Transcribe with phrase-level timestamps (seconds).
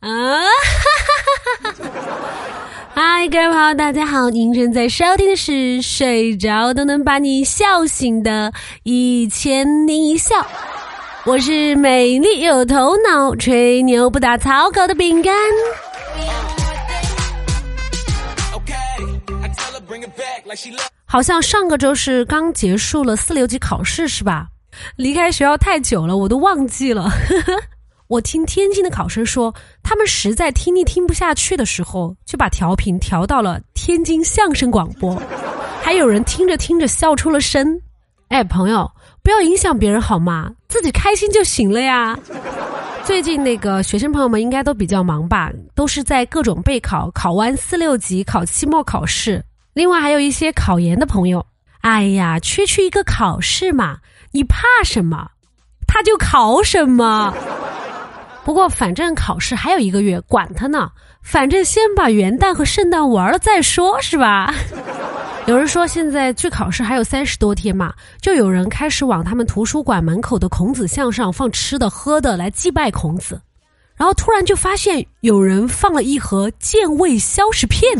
[0.00, 0.08] 啊！
[2.94, 4.30] 嗨，各位朋友，大家好！
[4.30, 5.52] 您正在收听的是
[5.82, 8.50] 《睡着都能把你笑醒的
[8.84, 10.36] 一千零一笑》，
[11.26, 15.34] 我是美丽有头脑、吹牛不打草稿的饼干。
[21.04, 24.46] 好像上个周是刚结束了四六级考试是吧？
[24.96, 27.06] 离开学校太久了，我都忘记了。
[28.12, 35.18] 我听天津的考生说，他们实在听力听不下去的时候，就把调频调到了天津相声广播。
[35.82, 37.80] 还有人听着听着笑出了声。
[38.28, 38.90] 哎，朋友，
[39.22, 40.50] 不要影响别人好吗？
[40.68, 42.14] 自己开心就行了呀。
[43.02, 49.42] 最近那个学生朋友们应该都比较忙吧，都是在各种备考，考完四六级，考期末考试。
[49.72, 51.42] 另外还有一些考研的朋友。
[51.80, 53.96] 哎呀，区区一个考试嘛，
[54.32, 55.30] 你怕什么？
[55.86, 57.34] 他就考什么。
[58.44, 60.90] 不过，反正考试还有一个月，管他呢。
[61.22, 64.52] 反正先把元旦和圣诞玩了再说，是吧？
[65.46, 73.40] 有人说现在距考试还有三十多天嘛，就有人开始往他们图书馆门口的孔子像上放吃的喝的来祭拜孔子。
[73.96, 77.96] 然后突然就发现有人放了一盒健胃消食片，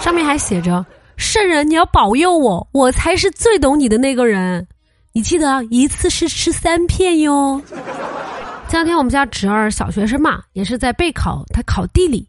[0.00, 0.84] 上面还写着
[1.18, 4.66] ：“圣人，你要保佑我，我才是最懂你的那个人。
[5.12, 7.60] 你记得一次是吃三片哟。”
[8.68, 12.26] 前两天我们家侄儿小学生嘛，也是在备考，他考地理，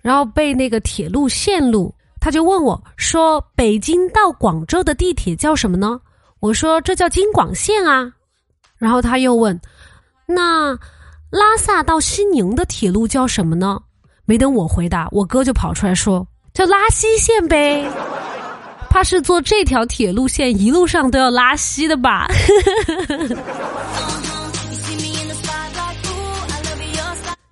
[0.00, 6.00] 然后背那个铁路线路，他就问我说：“北京到广州的地铁叫什么呢？”
[6.38, 8.12] 我说：“这叫京广线啊。”
[8.78, 9.60] 然后他又问
[10.24, 10.70] ：“那
[11.30, 13.80] 拉萨到西宁的铁路叫什么呢？”
[14.24, 17.84] 没等我回答，我哥就跑出来说：“叫拉稀线呗，
[18.88, 22.28] 怕是坐这条铁路线一路上都要拉稀的吧。”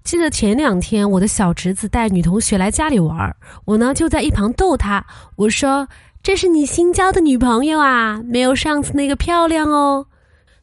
[0.06, 5.89] 记得前两天，我的小侄子带女同学来家里玩我呢就在一旁逗他，我说
[6.22, 10.06] ：“这是你新交的女朋友啊，没有上次那个漂亮哦。”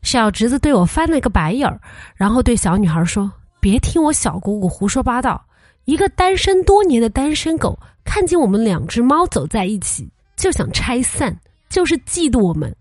[0.02, 1.78] 小侄子对我翻了个白眼儿，
[2.16, 5.44] 然后对小女孩说：“别听我小姑姑胡说八道，
[5.84, 11.38] 一个单身多年的单身狗，看见我们两只猫走在一起就想拆散，
[11.68, 12.74] 就是嫉妒我们。”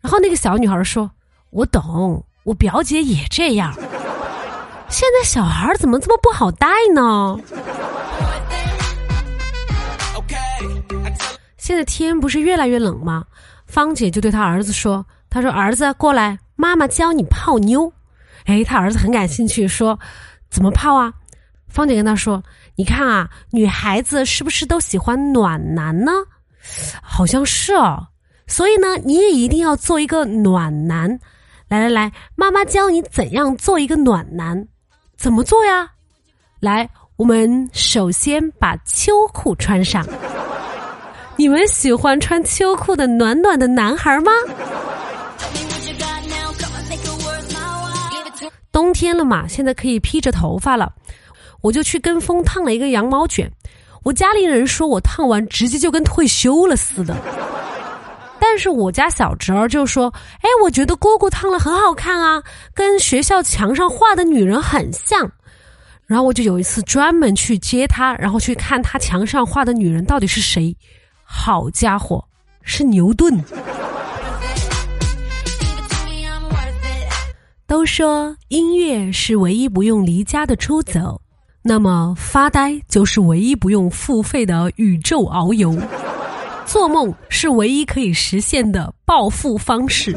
[0.00, 1.10] 然后那个小女孩说
[1.50, 3.74] ：“我懂，我表姐也这样。”
[5.24, 7.36] 小孩怎么这么不好带呢？
[11.56, 13.24] 现在天不是越来越冷吗？
[13.66, 17.90] 芳姐就对她儿子说：“她说儿子过来，妈妈教你泡妞。”
[18.44, 19.98] 哎，他儿子很感兴趣，说
[20.50, 21.10] ：“怎么泡啊？”
[21.66, 22.42] 芳姐跟他说
[22.76, 26.12] ：“你看啊，女孩子是不是都喜欢暖男呢？
[27.02, 28.08] 好像是哦。
[28.46, 31.18] 所以呢，你也一定要做一个暖男。
[31.68, 34.68] 来来来，妈妈教你怎样做一个暖男。”
[35.24, 35.90] 怎么做呀？
[36.60, 36.86] 来，
[37.16, 40.06] 我们首先把秋裤穿上。
[41.34, 44.30] 你们喜欢穿秋裤的暖暖的男孩吗？
[48.70, 50.92] 冬天了嘛，现在可以披着头发了。
[51.62, 53.50] 我就去跟风烫了一个羊毛卷。
[54.02, 57.16] 我家里人说我烫完直接就跟退休了似的。
[58.54, 62.40] 但是我家小侄儿就说：“哎，我觉得姑姑烫了很好看啊，
[62.72, 65.28] 跟学校墙上画的女人很像。”
[66.06, 70.72] 然后我就有一次专门去接他，然后去看他墙上画的女人到底是谁。
[71.24, 72.24] 好家伙，
[72.62, 73.42] 是牛顿。
[77.66, 81.20] 都说音乐是唯一不用离家的出走，
[81.60, 85.76] 那么发呆就是唯一不用付费的宇宙遨游。
[86.64, 90.16] 做梦是唯一可以实现的暴富方式。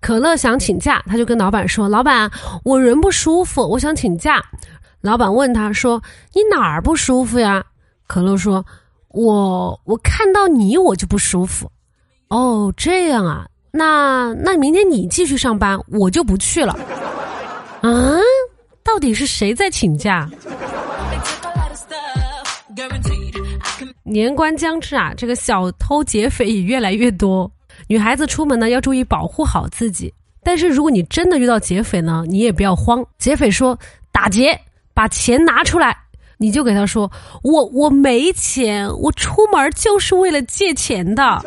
[0.00, 2.30] 可乐想请假，他就跟老板说：“老板，
[2.64, 4.42] 我人不舒服，我想请假。”
[5.00, 6.00] 老板问他说
[6.32, 7.64] ：“你哪儿不舒服呀？”
[8.06, 8.64] 可乐说
[9.10, 11.70] ：“我我看到你我就不舒服。”
[12.30, 16.72] 哦，这样啊，那那明天你继续上班，我就不去了。
[17.82, 17.90] 啊，
[18.84, 20.28] 到底是谁在请假？
[24.02, 27.50] 年关将至啊，这个小偷劫匪也越来越多。
[27.86, 33.04] 女孩子出门呢要注意保护好自己，但是如果你真的遇到劫匪呢，你也不要慌。
[33.18, 33.78] 劫匪说
[34.10, 34.58] 打劫，
[34.94, 35.96] 把钱拿出来，
[36.38, 37.10] 你就给他说
[37.42, 41.44] 我我没钱，我出门就是为了借钱的。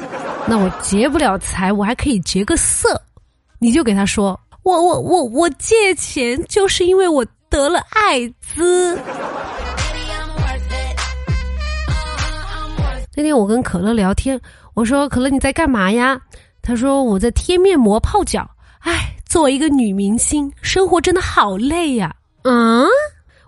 [0.48, 3.02] 那我劫不了财，我还可以劫个色。
[3.60, 8.98] 你就给他说我我我我借钱就是因为我得了艾滋。
[13.16, 14.40] 那天我跟可乐聊天，
[14.74, 16.20] 我说：“可乐你在干嘛呀？”
[16.62, 18.50] 他说：“我在贴面膜泡脚。”
[18.82, 22.16] 哎，作为一个女明星，生活真的好累呀。
[22.44, 22.88] 嗯，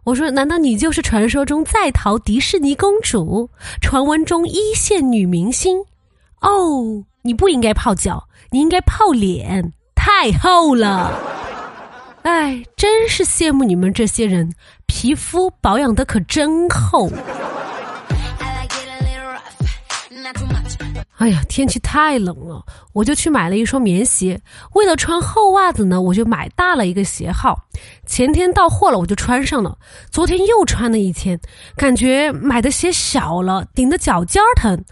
[0.04, 3.50] 我说，难道你就是传说中在逃迪士尼公主，
[3.82, 5.80] 传闻中一线女明星？
[6.42, 11.12] 哦，你不应该泡脚，你应该泡脸，太厚了。
[12.22, 14.54] 哎，真是羡慕你们这些人，
[14.86, 17.10] 皮肤保养的可真厚。
[21.18, 24.40] 哎呀，天气太冷了，我就去买了一双棉鞋。
[24.74, 27.58] 为了穿厚袜子呢，我就买大了一个鞋号。
[28.06, 29.78] 前天到货了，我就穿上了。
[30.10, 31.40] 昨天又穿了一天，
[31.78, 34.84] 感觉买的鞋小了，顶得脚尖儿疼。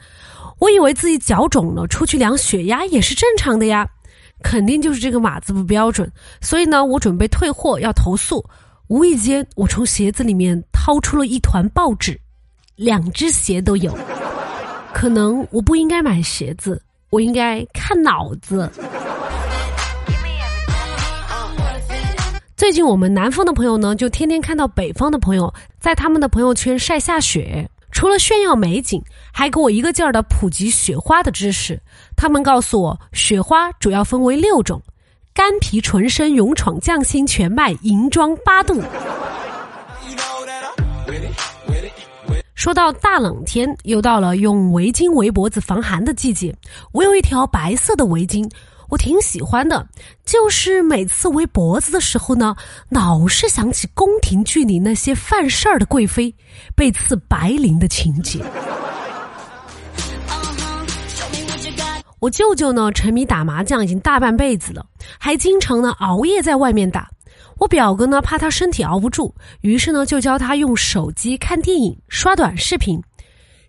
[0.59, 3.87] 我以为自己脚肿了，出去量血压也是正常的呀，
[4.43, 6.09] 肯定就是这个码子不标准。
[6.39, 8.45] 所以呢，我准备退货要投诉。
[8.87, 12.17] 无意间，我从鞋子里面掏出了一团报纸，
[12.75, 13.97] 两只鞋都有。
[14.93, 18.69] 可能我不应该买鞋子，我应该看脑子。
[22.55, 29.01] 最近我们南方的朋友呢，就天天看到北方的朋友在他们的朋友圈晒下雪，除了炫耀美景，
[29.33, 31.81] 还给我一个劲儿的普及雪花的知识。
[32.15, 34.79] 他们告诉我，雪花主要分为六种：
[35.33, 38.79] 干皮、纯生、勇闯、匠心、全麦、银装、八度。
[42.61, 46.55] 说到大冷天，又到了用围巾围脖子防寒的季节。
[46.91, 48.47] 我有一条白色的围巾，
[48.87, 49.83] 我挺喜欢的。
[50.23, 52.55] 就是每次围脖子的时候呢，
[52.89, 56.35] 老是想起宫廷剧里那些犯事儿的贵妃
[56.75, 58.39] 被赐白绫的情节。
[62.19, 64.85] 我舅舅呢，沉迷打麻将已经大半辈子了，
[65.17, 67.09] 还经常呢熬夜在外面打。
[67.61, 69.31] 我表哥呢，怕他身体熬不住，
[69.61, 72.99] 于是呢就教他用手机看电影、刷短视频。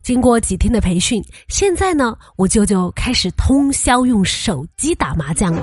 [0.03, 5.63] 经过几天的培训，现在呢，我舅舅开始通宵用手机打麻将了。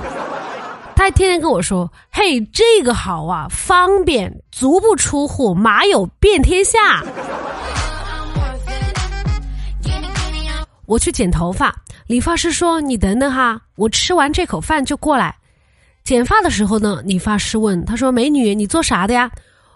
[0.96, 7.04] 他还天天跟我说：“嘿，这个好啊，方便，足不出户，马有遍天下。”
[10.86, 15.36] 我去剪头发，理发师说：“你等等哈，我吃完这口饭就过来。”
[16.10, 19.30] 剪发的时候呢，理发师问他说：“美女，你做啥的呀？”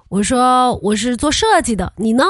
[0.10, 2.24] 我说：“我是做设计的。”你呢？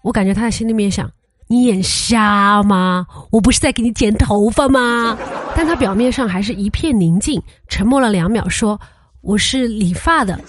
[0.00, 1.06] 我感觉他在心里面想
[1.48, 3.06] ：“你眼瞎吗？
[3.30, 5.18] 我不是在给你剪头发吗？”
[5.54, 8.80] 但他表面上还是一片宁静，沉默了两秒，说
[9.20, 10.40] ：“我是理发的。”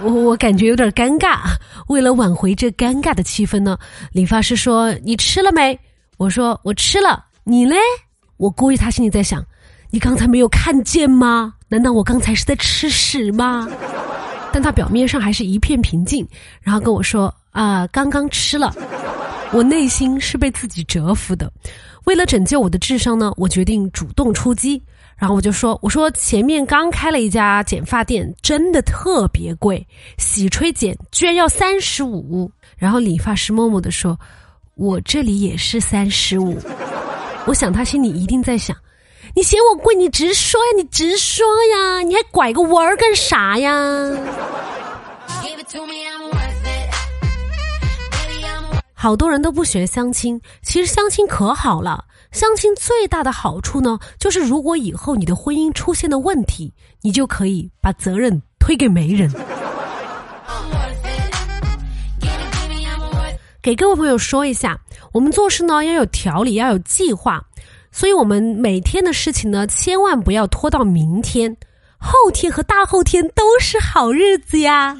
[0.00, 1.40] 我我感觉有点尴尬。
[1.88, 3.76] 为了挽回这尴尬的气氛呢，
[4.12, 5.76] 理发师说：“你吃了没？”
[6.18, 7.74] 我说：“我吃了。”你嘞？
[8.36, 9.44] 我估计他心里在想
[9.90, 13.68] ：“你刚才没有看见吗？”难道我刚才是在吃屎吗？
[14.52, 16.26] 但他表面上还是一片平静，
[16.62, 18.74] 然后跟我说：“啊，刚刚吃了。”
[19.52, 21.52] 我内心是被自己折服的。
[22.04, 24.82] 为了拯救我的智商呢，我决定主动出击。
[25.16, 29.86] 然后我就说：“我说前面刚开了一家剪发店，真的特别贵，
[30.18, 34.18] 洗吹剪居然要三十五。”然后理发师默默的说
[34.74, 36.58] ：“我这里也是三十五。”
[37.46, 38.76] 我想他心里一定在想。
[39.36, 40.66] 你嫌我贵，你直说呀！
[40.78, 42.00] 你直说呀！
[42.00, 43.70] 你还拐个弯儿干啥呀？
[48.94, 52.02] 好多人都不学相亲，其实相亲可好了。
[52.32, 56.72] 相亲最大的好处呢，就是如果以后你的婚姻出现了问题，
[57.02, 59.30] 你就可以把责任推给媒人。
[63.60, 64.80] 给各位朋友说一下，
[65.12, 67.44] 我们做事呢要有条理，要有计划。
[67.96, 71.56] 所以，我们每天的事情呢，千万不要拖到明天、
[71.96, 74.94] 后天和大后天都是好日子呀。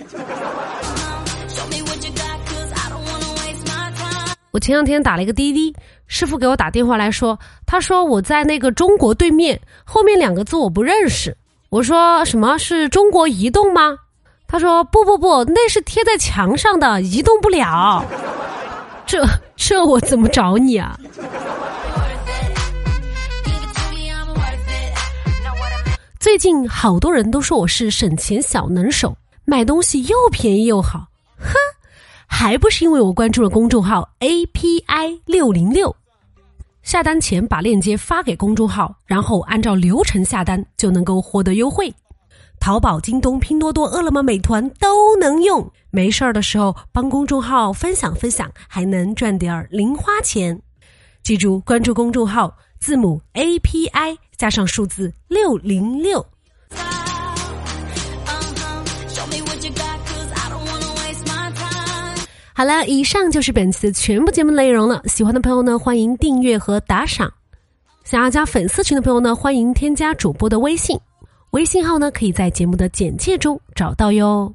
[4.51, 5.77] 我前两天打了一个滴滴，
[6.07, 11.37] 师傅给我打电话来说，他说我在那个中国对面，后面两个字我不认识。
[11.69, 13.95] 我说什么是中国移动吗？
[14.49, 18.03] 他说不不不，那是贴在墙上的，移动不了。
[19.05, 19.23] 这
[19.55, 20.99] 这我怎么找你啊？
[26.27, 31.07] 最近好多人都说我是省钱小能手，买东西又便宜又好，
[31.39, 31.55] 哼，
[32.27, 35.95] 还不是因为我关注了公众号 API 六零六，
[36.83, 41.95] 下单前把链接发给公众号，然后按照流程下单就能够获得优惠。
[42.59, 50.61] 淘宝、京东、拼多多、饿了么、美团都能用，没事儿的时候帮公众号分享分享，还能赚点儿零花钱。
[51.23, 52.53] 记住关注公众号。
[52.87, 56.25] 字母 A P I 加上数字六零六。
[62.53, 65.03] 好了，以上就是本期的全部节目内容了。
[65.07, 67.29] 喜欢的朋友呢，欢迎订阅和打赏。
[68.05, 70.97] 想要加粉丝群的朋友呢，欢迎添加主播的微信。
[71.51, 74.55] 微信号呢可以在节目的简介中找到哟。